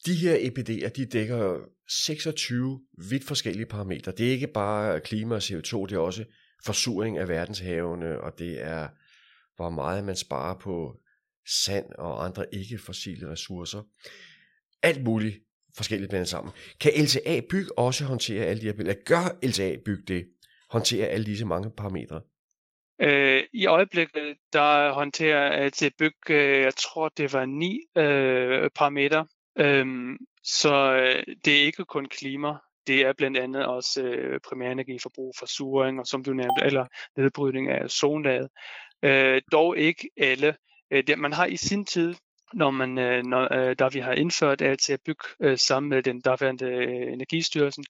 De 0.06 0.14
her 0.14 0.36
EPD'er, 0.36 0.88
de 0.88 1.06
dækker 1.06 1.58
26 1.88 2.80
vidt 3.10 3.24
forskellige 3.24 3.66
parametre. 3.66 4.12
Det 4.12 4.26
er 4.26 4.30
ikke 4.30 4.46
bare 4.46 5.00
klima 5.00 5.34
og 5.34 5.42
CO2, 5.42 5.86
det 5.86 5.92
er 5.92 5.98
også 5.98 6.24
forsuring 6.64 7.18
af 7.18 7.28
verdenshavene, 7.28 8.20
og 8.20 8.38
det 8.38 8.62
er, 8.62 8.88
hvor 9.56 9.70
meget 9.70 10.04
man 10.04 10.16
sparer 10.16 10.58
på 10.58 11.00
sand 11.64 11.86
og 11.98 12.24
andre 12.24 12.54
ikke-fossile 12.54 13.30
ressourcer. 13.30 13.82
Alt 14.82 15.04
muligt 15.04 15.36
forskelligt 15.76 16.10
blandet 16.10 16.28
sammen. 16.28 16.52
Kan 16.80 16.92
LTA 17.04 17.40
Byg 17.50 17.66
også 17.78 18.04
håndtere 18.04 18.44
alle 18.44 18.60
de 18.60 18.66
her 18.66 18.72
billeder? 18.72 19.00
Gør 19.04 19.46
LTA 19.46 19.76
Byg 19.84 20.08
det? 20.08 20.26
Håndtere 20.70 21.06
alle 21.06 21.26
disse 21.26 21.44
mange 21.44 21.70
parametre? 21.70 22.20
Øh, 23.00 23.42
I 23.52 23.66
øjeblikket, 23.66 24.36
der 24.52 24.92
håndterer 24.92 25.70
til 25.70 25.92
Byg, 25.98 26.30
øh, 26.30 26.60
jeg 26.60 26.74
tror 26.74 27.08
det 27.08 27.32
var 27.32 27.44
ni 27.44 27.80
øh, 27.96 28.70
parametre. 28.74 29.26
Øhm, 29.58 30.16
så 30.42 30.74
øh, 30.74 31.34
det 31.44 31.60
er 31.60 31.64
ikke 31.64 31.84
kun 31.84 32.06
klima, 32.06 32.54
det 32.86 33.00
er 33.00 33.12
blandt 33.12 33.36
andet 33.36 33.66
også 33.66 34.02
øh, 34.02 34.40
primærenergiforbrug, 34.48 35.34
forsuring 35.38 36.00
og 36.00 36.06
som 36.06 36.24
du 36.24 36.32
nævnte, 36.32 36.64
eller 36.64 36.86
nedbrydning 37.16 37.68
af 37.68 37.90
zonlaget. 37.90 38.48
Øh, 39.02 39.42
dog 39.52 39.78
ikke 39.78 40.10
alle. 40.16 40.56
Øh, 40.90 41.06
det, 41.06 41.18
man 41.18 41.32
har 41.32 41.46
i 41.46 41.56
sin 41.56 41.84
tid 41.84 42.14
når 42.54 42.70
man, 42.70 42.98
øh, 42.98 43.24
når, 43.24 43.52
øh, 43.54 43.76
da 43.78 43.88
vi 43.88 43.98
har 43.98 44.12
indført 44.12 44.62
alt 44.62 44.90
at 44.90 45.00
bygge 45.06 45.24
øh, 45.40 45.58
sammen 45.58 45.90
med 45.90 46.02
den 46.02 46.20
daværende 46.20 46.66
øh, 46.66 47.12
Energistyrelsen 47.12 47.84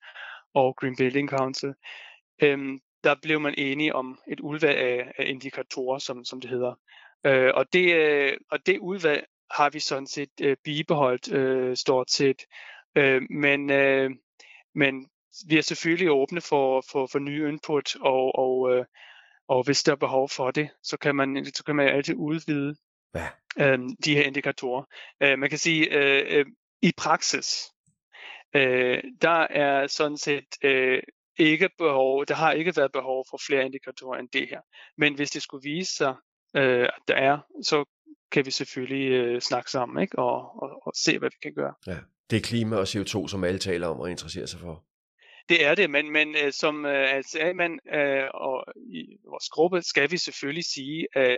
og 0.55 0.77
Green 0.77 0.97
Building 0.97 1.29
Council, 1.29 1.75
øh, 2.43 2.59
der 3.05 3.15
blev 3.23 3.41
man 3.41 3.55
enige 3.59 3.95
om 3.95 4.19
et 4.29 4.41
udvalg 4.41 4.79
af, 4.79 5.13
af 5.19 5.25
indikatorer, 5.27 5.99
som, 5.99 6.25
som 6.25 6.41
det 6.41 6.51
hedder. 6.51 6.75
Øh, 7.27 7.51
og, 7.55 7.73
det, 7.73 7.95
øh, 7.95 8.37
og 8.51 8.67
det 8.67 8.79
udvalg 8.79 9.27
har 9.51 9.71
vi 9.71 9.81
sådan 9.81 10.07
set 10.07 10.31
øh, 10.43 10.57
bibeholdt 10.65 11.33
øh, 11.33 11.77
stort 11.77 12.11
set. 12.11 12.43
Øh, 12.97 13.23
men, 13.31 13.71
øh, 13.71 14.11
men 14.75 15.09
vi 15.49 15.59
er 15.59 15.63
selvfølgelig 15.63 16.11
åbne 16.11 16.41
for, 16.41 16.85
for, 16.91 17.07
for 17.07 17.19
nye 17.19 17.49
input, 17.49 17.97
og, 18.01 18.39
og, 18.39 18.73
øh, 18.73 18.85
og 19.49 19.65
hvis 19.65 19.83
der 19.83 19.93
er 19.93 19.97
behov 19.97 20.29
for 20.29 20.51
det, 20.51 20.71
så 20.83 20.97
kan 20.97 21.17
man, 21.17 21.47
så 21.55 21.65
kan 21.65 21.77
man 21.77 21.89
altid 21.89 22.15
udvide 22.15 22.77
ja. 23.15 23.29
øh, 23.59 23.79
de 24.05 24.15
her 24.15 24.23
indikatorer. 24.23 24.85
Øh, 25.21 25.39
man 25.39 25.51
kan 25.51 25.59
sige, 25.59 25.89
øh, 25.91 26.39
øh, 26.39 26.47
i 26.83 26.93
praksis, 26.97 27.65
øh, 28.55 29.03
der 29.23 29.47
er 29.51 29.87
sådan 29.87 30.17
set 30.17 30.65
øh, 30.65 31.03
ikke 31.39 31.69
behov, 31.79 32.27
der 32.27 32.35
har 32.35 32.53
ikke 32.53 32.77
været 32.77 32.93
behov 32.93 33.25
for 33.31 33.41
flere 33.47 33.65
indikatorer 33.65 34.19
end 34.19 34.29
det 34.33 34.49
her. 34.49 34.61
Men 34.99 35.15
hvis 35.15 35.31
det 35.31 35.43
skulle 35.43 35.63
vise 35.63 35.95
sig, 35.97 36.15
øh, 36.57 36.83
at 36.83 37.03
der 37.09 37.15
er, 37.15 37.39
så 37.63 37.85
kan 38.35 38.47
vi 38.47 38.51
selvfølgelig 38.51 39.11
øh, 39.11 39.41
snakke 39.41 39.71
sammen 39.71 40.03
ikke? 40.03 40.19
Og, 40.19 40.63
og, 40.63 40.87
og 40.87 40.93
se, 40.97 41.19
hvad 41.19 41.31
vi 41.31 41.37
kan 41.43 41.55
gøre. 41.55 41.75
Ja. 41.87 41.97
Det 42.31 42.37
er 42.37 42.41
klima 42.41 42.77
og 42.77 42.83
CO2, 42.83 43.29
som 43.29 43.45
alle 43.45 43.59
taler 43.59 43.87
om 43.87 44.01
og 44.01 44.11
interesserer 44.11 44.47
sig 44.47 44.61
for. 44.61 44.85
Det 45.49 45.65
er 45.65 45.75
det, 45.75 45.91
men, 45.91 46.13
men 46.13 46.37
øh, 46.45 46.53
som 46.53 46.87
øh, 46.87 47.15
altså, 47.15 47.53
man 47.55 47.79
øh, 47.95 48.29
og 48.35 48.65
i 48.77 49.17
vores 49.31 49.49
gruppe 49.49 49.83
skal 49.83 50.11
vi 50.11 50.17
selvfølgelig 50.17 50.65
sige, 50.65 51.07
øh, 51.17 51.37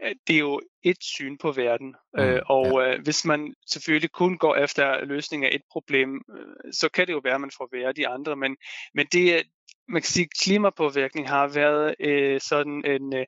at 0.00 0.16
det 0.26 0.34
er 0.34 0.38
jo 0.38 0.60
et 0.82 0.96
syn 1.00 1.38
på 1.38 1.52
verden. 1.52 1.94
Mm, 2.14 2.22
øh, 2.22 2.42
og 2.46 2.66
ja. 2.66 2.94
øh, 2.94 3.02
hvis 3.02 3.24
man 3.24 3.54
selvfølgelig 3.66 4.12
kun 4.12 4.38
går 4.38 4.56
efter 4.56 5.04
løsning 5.04 5.44
af 5.44 5.50
et 5.52 5.62
problem, 5.72 6.14
øh, 6.14 6.72
så 6.72 6.88
kan 6.88 7.06
det 7.06 7.12
jo 7.12 7.20
være, 7.24 7.34
at 7.34 7.40
man 7.40 7.50
får 7.56 7.68
være 7.72 7.92
de 7.92 8.08
andre. 8.08 8.36
Men, 8.36 8.56
men 8.94 9.06
det, 9.12 9.42
man 9.88 10.02
kan 10.02 10.10
sige, 10.10 10.28
klimapåvirkning 10.42 11.28
har 11.28 11.48
været 11.48 11.94
øh, 12.00 12.40
sådan 12.40 12.84
en, 12.86 13.16
øh, 13.16 13.26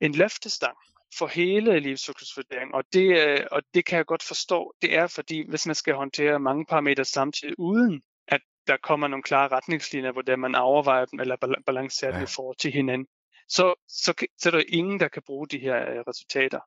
en 0.00 0.12
løftestang 0.12 0.76
for 1.18 1.26
hele 1.26 1.80
livscyklusvurdering, 1.80 2.74
og 2.74 2.84
det, 2.92 3.26
øh, 3.26 3.46
og 3.50 3.62
det 3.74 3.84
kan 3.84 3.96
jeg 3.96 4.06
godt 4.06 4.22
forstå. 4.22 4.74
Det 4.82 4.96
er 4.96 5.06
fordi, 5.06 5.48
hvis 5.48 5.66
man 5.66 5.74
skal 5.74 5.94
håndtere 5.94 6.40
mange 6.40 6.66
parametre 6.66 7.04
samtidig, 7.04 7.54
uden 7.58 8.02
at 8.28 8.40
der 8.66 8.76
kommer 8.82 9.08
nogle 9.08 9.22
klare 9.22 9.48
retningslinjer, 9.48 10.12
hvordan 10.12 10.38
man 10.38 10.54
overvejer 10.54 11.04
dem 11.04 11.20
eller 11.20 11.62
balancerer 11.66 12.10
ja. 12.10 12.16
dem 12.16 12.24
i 12.24 12.34
forhold 12.36 12.56
til 12.56 12.72
hinanden, 12.72 13.06
så, 13.48 13.74
så, 13.88 14.26
så 14.38 14.48
er 14.48 14.50
der 14.50 14.62
ingen, 14.68 15.00
der 15.00 15.08
kan 15.08 15.22
bruge 15.26 15.48
de 15.48 15.58
her 15.58 15.76
øh, 15.76 16.00
resultater. 16.08 16.60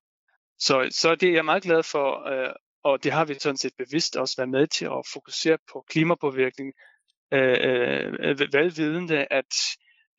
Så, 0.60 0.88
så 0.92 1.16
det 1.16 1.30
er 1.30 1.34
jeg 1.34 1.46
meget 1.46 1.64
glad 1.64 1.84
for, 1.84 2.28
øh, 2.30 2.54
og 2.84 3.04
det 3.04 3.12
har 3.12 3.26
vi 3.26 3.34
sådan 3.34 3.58
set 3.58 3.74
bevidst 3.78 4.16
også 4.16 4.36
været 4.38 4.50
med 4.50 4.68
til 4.68 4.86
at 4.86 5.08
fokusere 5.14 5.58
på 5.72 5.86
klimapåvirkning, 5.90 6.74
øh, 7.32 7.58
øh, 7.62 8.40
velvidende, 8.54 9.28
at 9.32 9.56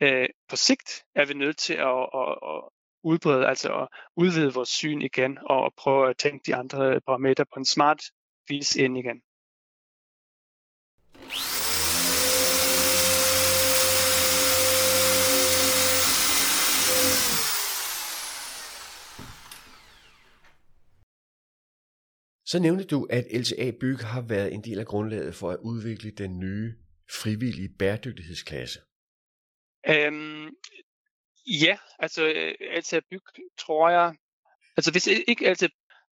øh, 0.00 0.28
på 0.48 0.56
sigt 0.56 1.04
er 1.14 1.24
vi 1.24 1.34
nødt 1.34 1.56
til 1.56 1.74
at, 1.74 2.08
at, 2.14 2.30
at 2.42 2.62
udbrede, 3.10 3.46
altså 3.46 3.68
at 3.82 3.88
udvide 4.16 4.54
vores 4.54 4.68
syn 4.68 5.00
igen 5.02 5.38
og 5.50 5.74
prøve 5.76 6.10
at 6.10 6.16
tænke 6.16 6.42
de 6.46 6.54
andre 6.54 7.00
parametre 7.00 7.44
på 7.54 7.58
en 7.58 7.64
smart 7.64 8.00
vis 8.48 8.76
ind 8.76 8.98
igen. 8.98 9.22
Så 22.50 22.58
nævnte 22.58 22.84
du, 22.84 23.06
at 23.10 23.24
LTA 23.40 23.70
Byg 23.80 23.98
har 23.98 24.20
været 24.20 24.54
en 24.54 24.62
del 24.62 24.78
af 24.78 24.86
grundlaget 24.86 25.34
for 25.34 25.50
at 25.50 25.58
udvikle 25.62 26.10
den 26.10 26.38
nye 26.38 26.74
frivillige 27.22 27.68
bæredygtighedsklasse. 27.78 28.80
Øhm, 29.88 30.46
ja, 31.46 31.78
altså 31.98 32.26
øh, 32.26 32.54
LTA 32.78 33.00
Byg 33.10 33.20
tror 33.58 33.88
jeg, 33.90 34.14
altså 34.76 34.92
hvis 34.92 35.06
ikke 35.06 35.52
LTA 35.52 35.68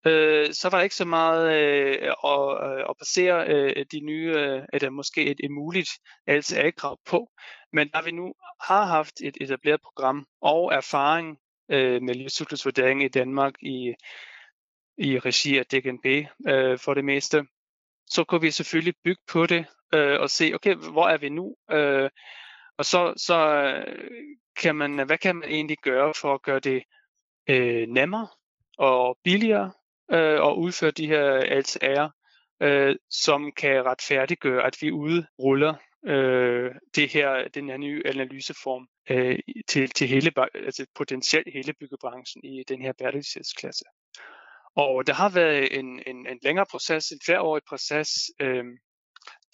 øh, 0.06 0.52
så 0.52 0.68
var 0.68 0.78
der 0.78 0.82
ikke 0.82 0.94
så 0.94 1.04
meget 1.04 1.44
øh, 1.52 2.12
at, 2.24 2.70
øh, 2.70 2.84
at 2.90 2.96
basere 2.98 3.46
øh, 3.48 3.86
de 3.92 4.00
nye, 4.00 4.34
øh, 4.36 4.62
eller 4.72 4.90
måske 4.90 5.24
et, 5.24 5.40
et 5.44 5.50
muligt 5.50 5.90
LTA-krav 6.28 6.98
på. 7.06 7.30
Men 7.72 7.88
da 7.88 8.00
vi 8.00 8.10
nu 8.10 8.34
har 8.60 8.84
haft 8.84 9.20
et 9.20 9.36
etableret 9.40 9.80
program 9.80 10.26
og 10.40 10.74
erfaring 10.74 11.38
øh, 11.70 12.02
med 12.02 12.14
livscyklusvurdering 12.14 13.04
i 13.04 13.08
Danmark 13.08 13.54
i 13.62 13.94
i 14.98 15.18
regi 15.18 15.58
af 15.58 15.66
DGNB 15.66 16.06
øh, 16.48 16.78
for 16.78 16.94
det 16.94 17.04
meste, 17.04 17.46
så 18.06 18.24
kunne 18.24 18.40
vi 18.40 18.50
selvfølgelig 18.50 18.94
bygge 19.04 19.22
på 19.28 19.46
det 19.46 19.66
øh, 19.94 20.20
og 20.20 20.30
se, 20.30 20.52
okay, 20.54 20.74
hvor 20.74 21.08
er 21.08 21.18
vi 21.18 21.28
nu? 21.28 21.56
Øh, 21.70 22.10
og 22.78 22.84
så, 22.84 23.14
så 23.16 23.36
øh, 23.36 24.08
kan 24.56 24.76
man, 24.76 25.06
hvad 25.06 25.18
kan 25.18 25.36
man 25.36 25.48
egentlig 25.48 25.78
gøre 25.82 26.14
for 26.14 26.34
at 26.34 26.42
gøre 26.42 26.60
det 26.60 26.82
øh, 27.48 27.88
nemmere 27.88 28.28
og 28.78 29.18
billigere 29.24 29.72
øh, 30.10 30.48
at 30.48 30.54
udføre 30.56 30.90
de 30.90 31.06
her 31.06 31.60
LTR, 31.60 32.08
øh, 32.62 32.96
som 33.10 33.52
kan 33.52 33.84
retfærdiggøre, 33.84 34.66
at 34.66 34.76
vi 34.80 34.90
udruller 34.92 35.74
øh, 36.06 36.70
det 36.94 37.12
her, 37.12 37.48
den 37.48 37.68
her 37.68 37.76
nye 37.76 38.02
analyseform 38.04 38.88
øh, 39.10 39.38
til, 39.68 39.88
til 39.88 40.08
hele, 40.08 40.32
altså 40.54 40.86
potentielt 40.94 41.48
hele 41.52 41.72
byggebranchen 41.80 42.44
i 42.44 42.62
den 42.68 42.82
her 42.82 42.92
bæredygtighedsklasse. 42.98 43.84
Og 44.76 45.06
der 45.06 45.14
har 45.14 45.28
været 45.28 45.78
en, 45.78 46.02
en, 46.06 46.26
en 46.26 46.38
længere 46.42 46.66
proces, 46.70 47.10
en 47.10 47.20
flereårig 47.24 47.62
proces, 47.68 48.08
øh, 48.40 48.64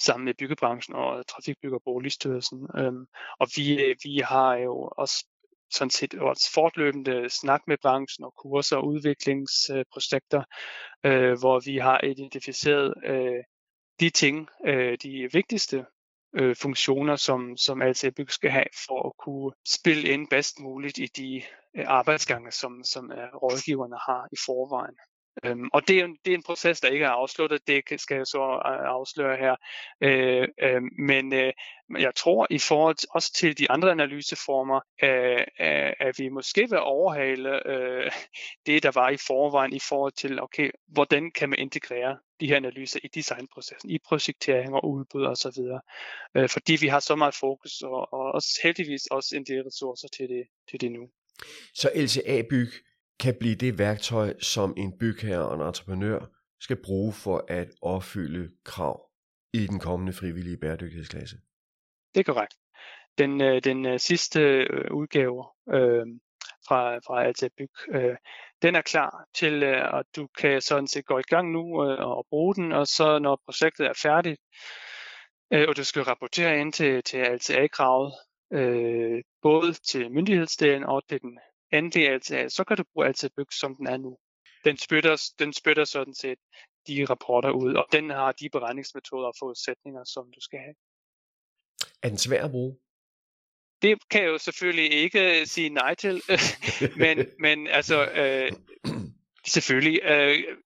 sammen 0.01 0.25
med 0.25 0.35
byggebranchen 0.35 0.95
og 0.95 1.27
Trafikbygger 1.27 1.77
og 1.77 1.83
Boligstyrelsen. 1.85 2.69
Øh, 2.79 2.93
og 3.41 3.49
vi, 3.57 3.83
øh, 3.85 3.97
vi 4.05 4.19
har 4.25 4.55
jo 4.55 4.91
også 4.97 5.27
sådan 5.71 5.91
set 5.91 6.15
også 6.15 6.53
fortløbende 6.55 7.31
snak 7.31 7.61
med 7.67 7.77
branchen 7.83 8.25
og 8.25 8.35
kurser 8.35 8.77
og 8.77 8.87
udviklingsprojekter, 8.87 10.43
øh, 11.07 11.39
hvor 11.39 11.61
vi 11.71 11.79
har 11.79 12.01
identificeret 12.05 12.95
øh, 13.05 13.43
de 14.01 14.11
ting, 14.11 14.49
øh, 14.67 14.99
de 15.03 15.29
vigtigste 15.33 15.85
øh, 16.35 16.57
funktioner, 16.57 17.17
som, 17.17 17.57
som 17.57 17.83
altså 17.83 18.11
bygge 18.17 18.33
skal 18.33 18.51
have 18.51 18.73
for 18.87 19.09
at 19.09 19.13
kunne 19.19 19.53
spille 19.69 20.09
ind 20.09 20.29
bedst 20.29 20.61
muligt 20.61 20.99
i 20.99 21.07
de 21.07 21.43
øh, 21.77 21.85
arbejdsgange, 21.87 22.51
som, 22.53 22.85
som 22.85 23.13
øh, 23.13 23.35
rådgiverne 23.35 23.97
har 24.07 24.29
i 24.33 24.37
forvejen. 24.47 24.97
Øhm, 25.45 25.69
og 25.73 25.89
det 25.89 25.99
er, 25.99 26.05
en, 26.05 26.17
det 26.25 26.31
er 26.31 26.35
en 26.35 26.43
proces, 26.43 26.81
der 26.81 26.89
ikke 26.89 27.05
er 27.05 27.11
afsluttet, 27.11 27.67
det 27.67 28.01
skal 28.01 28.17
jeg 28.17 28.27
så 28.27 28.43
øh, 28.43 28.89
afsløre 28.89 29.37
her. 29.37 29.57
Øh, 30.01 30.49
øhm, 30.63 30.85
øh, 30.87 31.07
men 31.07 31.33
øh, 31.33 31.53
jeg 31.99 32.15
tror 32.15 32.47
i 32.51 32.59
forhold 32.59 32.95
til, 32.95 33.09
også 33.11 33.33
til 33.33 33.59
de 33.59 33.71
andre 33.71 33.91
analyseformer, 33.91 34.81
øh, 35.03 35.41
øh, 35.41 35.93
at 36.01 36.19
vi 36.19 36.29
måske 36.29 36.61
vil 36.71 36.79
overhale 36.79 37.69
øh, 37.69 38.11
det, 38.67 38.83
der 38.83 38.91
var 38.95 39.11
i 39.11 39.17
forvejen 39.17 39.73
i 39.73 39.81
forhold 39.89 40.13
til, 40.13 40.43
okay, 40.43 40.71
hvordan 40.89 41.31
kan 41.33 41.49
man 41.49 41.59
integrere 41.59 42.19
de 42.41 42.47
her 42.47 42.57
analyser 42.57 43.01
i 43.05 43.09
designprocessen, 43.09 43.91
i 43.91 43.99
projektering 44.09 44.75
og 44.75 44.91
udbud 44.91 45.25
osv. 45.25 45.63
Øh, 46.35 46.49
fordi 46.49 46.77
vi 46.81 46.87
har 46.87 47.01
så 47.01 47.17
meget 47.17 47.35
fokus 47.35 47.81
og, 47.81 48.13
og 48.13 48.33
også 48.33 48.61
heldigvis 48.63 49.07
også 49.07 49.37
en 49.37 49.45
del 49.45 49.63
ressourcer 49.63 50.09
til 50.09 50.29
det, 50.29 50.45
til 50.71 50.81
det 50.81 50.93
nu. 50.93 51.11
Så 51.75 51.91
LCA-byg 51.95 52.90
kan 53.21 53.35
blive 53.41 53.55
det 53.55 53.79
værktøj, 53.79 54.35
som 54.41 54.75
en 54.77 54.99
bygherre 54.99 55.49
og 55.49 55.55
en 55.55 55.61
entreprenør 55.61 56.21
skal 56.61 56.83
bruge 56.85 57.13
for 57.13 57.45
at 57.49 57.69
opfylde 57.83 58.51
krav 58.65 59.11
i 59.53 59.67
den 59.67 59.79
kommende 59.81 60.13
frivillige 60.13 60.57
bæredygtighedsklasse. 60.57 61.37
Det 62.15 62.21
er 62.21 62.33
korrekt. 62.33 62.55
Den, 63.19 63.41
øh, 63.41 63.65
den 63.65 63.87
øh, 63.87 63.99
sidste 63.99 64.41
øh, 64.41 64.93
udgave 64.93 65.45
øh, 65.75 66.07
fra, 66.69 66.97
fra 66.97 67.25
Alta 67.25 67.49
Byg, 67.57 67.95
øh, 67.95 68.17
den 68.63 68.75
er 68.75 68.83
klar 68.83 69.25
til, 69.35 69.65
at 69.65 70.07
du 70.17 70.29
kan 70.39 70.61
sådan 70.61 70.87
set 70.87 71.05
gå 71.07 71.19
i 71.19 71.29
gang 71.29 71.53
nu 71.53 71.85
øh, 71.85 71.99
og 72.01 72.27
bruge 72.31 72.55
den, 72.55 72.73
og 72.73 72.87
så 72.87 73.19
når 73.19 73.43
projektet 73.45 73.87
er 73.87 74.01
færdigt, 74.03 74.41
øh, 75.53 75.69
og 75.69 75.77
du 75.77 75.85
skal 75.85 76.03
rapportere 76.03 76.61
ind 76.61 76.73
til, 76.73 77.03
til 77.03 77.21
LTA-kravet, 77.21 78.13
øh, 78.53 79.23
både 79.43 79.73
til 79.73 80.13
myndighedsdelen 80.13 80.85
og 80.85 81.09
til 81.09 81.21
den 81.21 81.39
endelig 81.73 82.17
LTA, 82.17 82.49
så 82.49 82.65
kan 82.65 82.77
du 82.77 82.85
bruge 82.93 83.09
LTA 83.09 83.29
Byg, 83.37 83.53
som 83.53 83.77
den 83.77 83.87
er 83.87 83.97
nu. 83.97 84.19
Den 84.65 84.77
spytter, 84.77 85.31
den 85.39 85.53
spytter 85.53 85.85
sådan 85.85 86.15
set 86.15 86.39
de 86.87 87.05
rapporter 87.05 87.51
ud, 87.51 87.75
og 87.75 87.87
den 87.93 88.11
har 88.11 88.33
de 88.33 88.51
beregningsmetoder 88.51 89.27
og 89.27 89.35
forudsætninger, 89.39 90.05
som 90.05 90.33
du 90.35 90.41
skal 90.41 90.59
have. 90.59 90.75
Er 92.03 92.09
den 92.09 92.19
svær 92.19 92.45
at 92.45 92.51
bruge? 92.51 92.77
Det 93.83 94.09
kan 94.11 94.23
jeg 94.23 94.29
jo 94.29 94.39
selvfølgelig 94.39 94.93
ikke 94.93 95.47
sige 95.47 95.69
nej 95.69 95.95
til, 95.95 96.23
men, 97.03 97.27
men 97.39 97.67
altså, 97.67 98.11
øh, 98.11 98.53
selvfølgelig, 99.55 100.01
øh, 100.03 100.57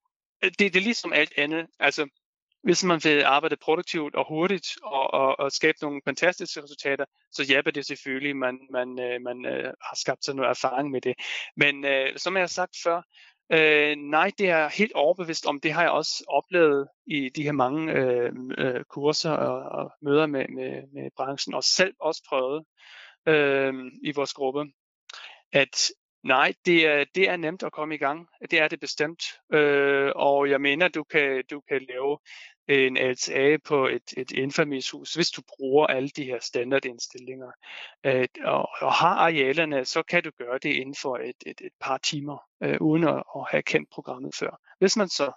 det, 0.42 0.58
det 0.58 0.76
er 0.76 0.80
ligesom 0.80 1.12
alt 1.12 1.32
andet. 1.36 1.66
Altså, 1.78 2.08
hvis 2.64 2.84
man 2.84 3.00
vil 3.04 3.22
arbejde 3.22 3.56
produktivt 3.56 4.14
og 4.14 4.28
hurtigt 4.28 4.66
og, 4.82 5.14
og, 5.14 5.40
og 5.40 5.52
skabe 5.52 5.78
nogle 5.82 6.00
fantastiske 6.04 6.62
resultater, 6.62 7.04
så 7.32 7.44
hjælper 7.44 7.70
det 7.70 7.86
selvfølgelig, 7.86 8.36
man, 8.36 8.58
man, 8.72 9.00
øh, 9.00 9.20
man 9.22 9.46
øh, 9.46 9.64
har 9.64 9.96
skabt 9.96 10.24
sig 10.24 10.34
noget 10.34 10.50
erfaring 10.50 10.90
med 10.90 11.00
det. 11.00 11.14
Men 11.56 11.84
øh, 11.84 12.16
som 12.16 12.34
jeg 12.34 12.42
har 12.42 12.46
sagt 12.46 12.76
før, 12.84 13.02
Øh, 13.52 13.96
nej, 13.96 14.30
det 14.38 14.48
er 14.48 14.68
helt 14.68 14.92
overbevist 14.92 15.46
om. 15.46 15.60
Det 15.60 15.72
har 15.72 15.82
jeg 15.82 15.90
også 15.90 16.24
oplevet 16.28 16.88
i 17.06 17.28
de 17.28 17.42
her 17.42 17.52
mange 17.52 17.92
øh, 17.92 18.32
øh, 18.58 18.84
kurser 18.84 19.30
og, 19.30 19.62
og 19.78 19.92
møder 20.02 20.26
med, 20.26 20.48
med, 20.48 20.82
med 20.92 21.10
branchen, 21.16 21.54
og 21.54 21.64
selv 21.64 21.94
også 22.00 22.22
prøvet 22.28 22.64
øh, 23.28 23.74
i 24.02 24.12
vores 24.12 24.32
gruppe, 24.32 24.64
at 25.52 25.90
nej, 26.24 26.54
det 26.64 26.86
er, 26.86 27.04
det 27.14 27.28
er 27.28 27.36
nemt 27.36 27.62
at 27.62 27.72
komme 27.72 27.94
i 27.94 27.98
gang. 27.98 28.28
Det 28.50 28.60
er 28.60 28.68
det 28.68 28.80
bestemt. 28.80 29.22
Øh, 29.52 30.12
og 30.16 30.50
jeg 30.50 30.60
mener, 30.60 30.88
du 30.88 31.04
kan, 31.04 31.44
du 31.50 31.60
kan 31.60 31.86
lave 31.88 32.18
en 32.68 32.96
LTA 32.96 33.56
på 33.64 33.86
et, 33.86 34.14
et 34.16 34.30
infamishus, 34.30 35.14
hvis 35.14 35.30
du 35.30 35.42
bruger 35.48 35.86
alle 35.86 36.08
de 36.08 36.24
her 36.24 36.38
standardindstillinger 36.40 37.50
øh, 38.04 38.28
og, 38.44 38.68
og 38.80 38.92
har 38.92 39.14
arealerne, 39.14 39.84
så 39.84 40.02
kan 40.02 40.22
du 40.22 40.30
gøre 40.38 40.58
det 40.58 40.72
inden 40.72 40.94
for 41.02 41.16
et, 41.16 41.36
et, 41.46 41.60
et 41.60 41.72
par 41.80 41.98
timer, 41.98 42.38
øh, 42.62 42.76
uden 42.80 43.04
at, 43.04 43.22
at 43.36 43.44
have 43.50 43.62
kendt 43.62 43.90
programmet 43.90 44.34
før. 44.34 44.60
Hvis 44.78 44.96
man 44.96 45.08
så 45.08 45.32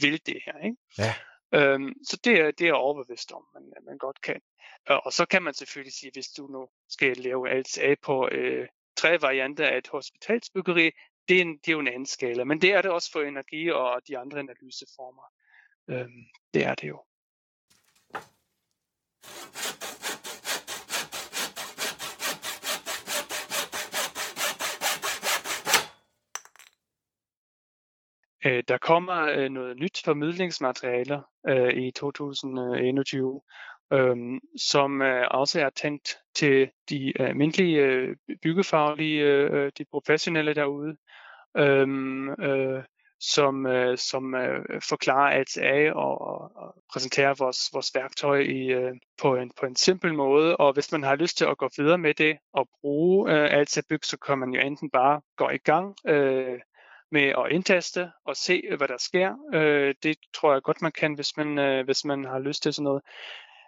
vil 0.00 0.20
det 0.26 0.42
her. 0.46 0.58
Ikke? 0.64 0.76
Ja. 0.98 1.14
Øhm, 1.54 1.94
så 2.04 2.20
det 2.24 2.40
er, 2.40 2.50
det 2.50 2.68
er 2.68 2.72
overbevist 2.72 3.32
om, 3.32 3.42
man, 3.54 3.62
man 3.86 3.98
godt 3.98 4.20
kan. 4.20 4.40
Og, 4.86 5.06
og 5.06 5.12
så 5.12 5.26
kan 5.26 5.42
man 5.42 5.54
selvfølgelig 5.54 5.92
sige, 5.92 6.10
hvis 6.14 6.28
du 6.28 6.46
nu 6.46 6.68
skal 6.88 7.16
lave 7.16 7.60
LTA 7.60 7.94
på 8.02 8.28
øh, 8.32 8.68
tre 9.00 9.22
varianter 9.22 9.66
af 9.66 9.78
et 9.78 9.88
hospitalsbyggeri, 9.88 10.90
det 11.28 11.36
er, 11.36 11.40
en, 11.40 11.58
det 11.58 11.68
er 11.68 11.72
jo 11.72 11.80
en 11.80 11.88
anden 11.88 12.06
skala. 12.06 12.44
Men 12.44 12.60
det 12.60 12.72
er 12.72 12.82
det 12.82 12.90
også 12.90 13.12
for 13.12 13.22
energi 13.22 13.70
og 13.70 14.00
de 14.08 14.18
andre 14.18 14.38
analyseformer. 14.38 15.22
Øhm, 15.90 16.24
det 16.54 16.64
er 16.64 16.74
det 16.74 16.88
jo. 16.88 17.04
Øh, 28.44 28.62
der 28.68 28.78
kommer 28.78 29.16
øh, 29.16 29.48
noget 29.48 29.76
nyt 29.76 30.02
formidlingsmateriale 30.04 31.22
øh, 31.48 31.74
i 31.74 31.90
2021, 31.90 33.40
øh, 33.92 34.16
som 34.56 35.02
øh, 35.02 35.26
også 35.30 35.60
er 35.60 35.70
tænkt 35.70 36.18
til 36.34 36.70
de 36.90 37.20
øh, 37.20 37.28
almindelige 37.28 37.78
øh, 37.78 38.16
byggefaglige, 38.42 39.22
øh, 39.22 39.72
de 39.78 39.84
professionelle 39.92 40.54
derude. 40.54 40.96
Øh, 41.56 41.88
øh, 42.40 42.82
som, 43.20 43.66
øh, 43.66 43.98
som 43.98 44.34
øh, 44.34 44.82
forklarer 44.88 45.40
ATA 45.40 45.92
og, 45.92 46.20
og 46.20 46.74
præsenterer 46.92 47.34
vores, 47.38 47.58
vores 47.72 47.90
værktøj 47.94 48.38
i, 48.38 48.66
øh, 48.66 48.92
på, 49.20 49.36
en, 49.36 49.50
på 49.60 49.66
en 49.66 49.76
simpel 49.76 50.14
måde. 50.14 50.56
Og 50.56 50.72
hvis 50.72 50.92
man 50.92 51.02
har 51.02 51.16
lyst 51.16 51.38
til 51.38 51.44
at 51.44 51.58
gå 51.58 51.68
videre 51.76 51.98
med 51.98 52.14
det 52.14 52.38
og 52.52 52.68
bruge 52.80 53.32
øh, 53.32 53.52
ATA 53.52 53.80
Byg, 53.88 54.04
så 54.04 54.16
kan 54.16 54.38
man 54.38 54.50
jo 54.50 54.60
enten 54.60 54.90
bare 54.90 55.20
gå 55.36 55.48
i 55.48 55.58
gang 55.58 55.96
øh, 56.06 56.58
med 57.12 57.22
at 57.22 57.46
indtaste 57.50 58.10
og 58.24 58.36
se, 58.36 58.62
hvad 58.76 58.88
der 58.88 58.98
sker. 58.98 59.34
Øh, 59.54 59.94
det 60.02 60.16
tror 60.34 60.52
jeg 60.52 60.62
godt, 60.62 60.82
man 60.82 60.92
kan, 60.92 61.14
hvis 61.14 61.36
man, 61.36 61.58
øh, 61.58 61.84
hvis 61.84 62.04
man 62.04 62.24
har 62.24 62.38
lyst 62.38 62.62
til 62.62 62.72
sådan 62.72 62.84
noget. 62.84 63.02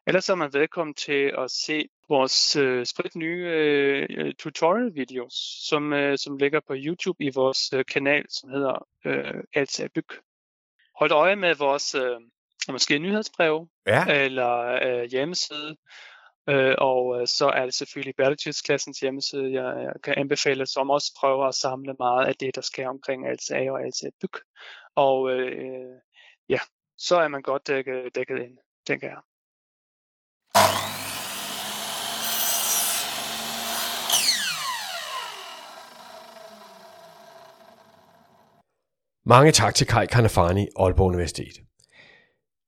Ellers 0.07 0.29
er 0.29 0.35
man 0.35 0.53
velkommen 0.53 0.95
til 0.95 1.33
at 1.39 1.51
se 1.51 1.89
vores 2.09 2.57
øh, 2.57 2.87
sprit 2.87 3.17
nye 3.17 3.47
øh, 3.47 4.35
tutorial 4.35 4.95
videos, 4.95 5.35
som, 5.69 5.93
øh, 5.93 6.19
som 6.19 6.37
ligger 6.37 6.61
på 6.61 6.75
YouTube 6.77 7.25
i 7.25 7.31
vores 7.35 7.73
øh, 7.73 7.85
kanal, 7.85 8.25
som 8.29 8.51
hedder 8.51 8.87
øh, 9.05 9.45
Alta 9.55 9.89
Byg. 9.95 10.09
Hold 10.99 11.13
øje 11.13 11.37
med 11.37 11.55
vores 11.55 11.95
øh, 11.95 12.21
måske 12.69 12.99
nyhedsbrev 12.99 13.69
ja. 13.87 14.07
eller 14.07 14.59
øh, 14.83 15.05
hjemmeside. 15.05 15.77
Øh, 16.49 16.75
og 16.79 17.21
øh, 17.21 17.27
så 17.27 17.49
er 17.49 17.65
det 17.65 17.75
selvfølgelig 17.75 18.15
Battlefields-klassens 18.17 19.01
hjemmeside, 19.01 19.53
jeg, 19.53 19.83
jeg 19.83 19.93
kan 20.05 20.15
anbefale, 20.17 20.67
som 20.67 20.91
også 20.91 21.13
prøver 21.21 21.47
at 21.47 21.55
samle 21.55 21.95
meget 21.99 22.27
af 22.27 22.35
det, 22.35 22.55
der 22.55 22.61
sker 22.61 22.89
omkring 22.89 23.27
A 23.27 23.71
og 23.71 23.81
A 23.81 23.91
Byg. 24.21 24.35
Og 24.95 25.31
øh, 25.31 26.01
ja, 26.49 26.59
så 26.99 27.17
er 27.17 27.29
man 27.29 27.43
godt 27.43 27.67
dækket, 27.67 28.15
dækket 28.15 28.39
ind, 28.39 28.59
tænker 28.87 29.09
jeg. 29.09 29.19
Mange 39.27 39.53
tak 39.53 39.75
til 39.75 39.87
Kai 39.87 40.07
Kanafani, 40.07 40.69
Aalborg 40.79 41.07
Universitet. 41.07 41.61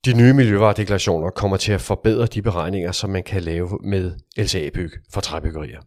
De 0.05 0.17
nye 0.17 0.33
miljøvaredeklarationer 0.33 1.31
kommer 1.31 1.57
til 1.57 1.73
at 1.73 1.81
forbedre 1.81 2.27
de 2.27 2.43
beregninger, 2.43 2.93
som 2.93 3.11
man 3.11 3.23
kan 3.23 3.43
lave 3.43 3.79
med 3.83 4.13
LCA-byg 4.37 4.91
for 5.13 5.21
træbyggerier. 5.21 5.81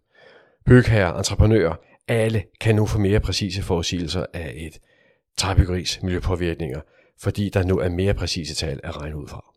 Bygherrer, 0.66 1.14
entreprenører, 1.14 1.76
alle 2.08 2.44
kan 2.62 2.76
nu 2.76 2.86
få 2.86 3.00
mere 3.00 3.20
præcise 3.20 3.64
forudsigelser 3.64 4.26
af 4.34 4.54
et 4.56 4.80
træbyggeris 5.38 6.00
miljøpåvirkninger, 6.04 6.82
fordi 7.22 7.50
der 7.50 7.64
nu 7.64 7.80
er 7.80 7.90
mere 7.90 8.14
præcise 8.14 8.56
tal 8.56 8.80
at 8.84 9.02
regne 9.02 9.18
ud 9.18 9.28
fra. 9.28 9.57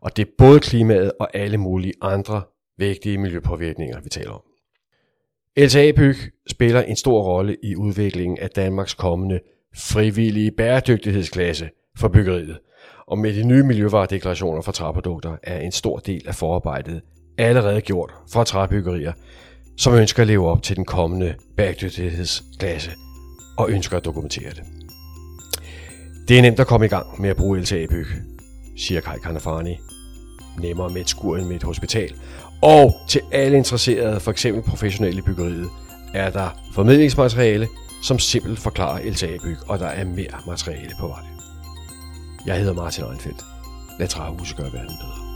Og 0.00 0.16
det 0.16 0.26
er 0.26 0.30
både 0.38 0.60
klimaet 0.60 1.12
og 1.20 1.36
alle 1.36 1.58
mulige 1.58 1.94
andre 2.02 2.42
vigtige 2.78 3.18
miljøpåvirkninger, 3.18 4.00
vi 4.00 4.08
taler 4.08 4.30
om. 4.30 4.42
LTA 5.56 5.92
Byg 5.92 6.16
spiller 6.50 6.82
en 6.82 6.96
stor 6.96 7.22
rolle 7.22 7.56
i 7.62 7.76
udviklingen 7.76 8.38
af 8.38 8.50
Danmarks 8.50 8.94
kommende 8.94 9.40
frivillige 9.76 10.50
bæredygtighedsklasse 10.50 11.70
for 11.96 12.08
byggeriet. 12.08 12.58
Og 13.06 13.18
med 13.18 13.34
de 13.34 13.44
nye 13.44 13.62
miljøvaredeklarationer 13.62 14.62
for 14.62 14.72
træprodukter 14.72 15.36
er 15.42 15.58
en 15.58 15.72
stor 15.72 15.98
del 15.98 16.28
af 16.28 16.34
forarbejdet 16.34 17.00
allerede 17.38 17.80
gjort 17.80 18.14
for 18.32 18.44
træbyggerier, 18.44 19.12
som 19.76 19.94
ønsker 19.94 20.22
at 20.22 20.26
leve 20.26 20.48
op 20.48 20.62
til 20.62 20.76
den 20.76 20.84
kommende 20.84 21.34
bæredygtighedsklasse 21.56 22.90
og 23.58 23.70
ønsker 23.70 23.96
at 23.96 24.04
dokumentere 24.04 24.50
det. 24.50 24.62
Det 26.28 26.38
er 26.38 26.42
nemt 26.42 26.60
at 26.60 26.66
komme 26.66 26.86
i 26.86 26.88
gang 26.88 27.20
med 27.20 27.30
at 27.30 27.36
bruge 27.36 27.60
LTA-byg, 27.60 28.06
siger 28.78 29.00
Kai 29.00 29.18
Kanafani. 29.18 29.78
Nemmere 30.58 30.90
med 30.90 31.00
et 31.00 31.08
skur 31.08 31.36
end 31.36 31.46
med 31.46 31.56
et 31.56 31.62
hospital. 31.62 32.14
Og 32.62 32.94
til 33.08 33.20
alle 33.32 33.56
interesserede, 33.56 34.20
f.eks. 34.20 34.46
professionelle 34.66 35.18
i 35.18 35.22
byggeriet, 35.22 35.68
er 36.14 36.30
der 36.30 36.48
formidlingsmateriale, 36.72 37.68
som 38.02 38.18
simpelt 38.18 38.58
forklarer 38.58 39.10
LTA-byg, 39.10 39.56
og 39.68 39.78
der 39.78 39.86
er 39.86 40.04
mere 40.04 40.40
materiale 40.46 40.92
på 41.00 41.06
vej. 41.06 41.22
Jeg 42.46 42.58
hedder 42.58 42.74
Martin 42.74 43.04
Einfeldt. 43.04 43.44
Lad 43.98 44.08
træhuse 44.08 44.54
gøre 44.56 44.72
verden 44.72 44.96
bedre. 45.00 45.27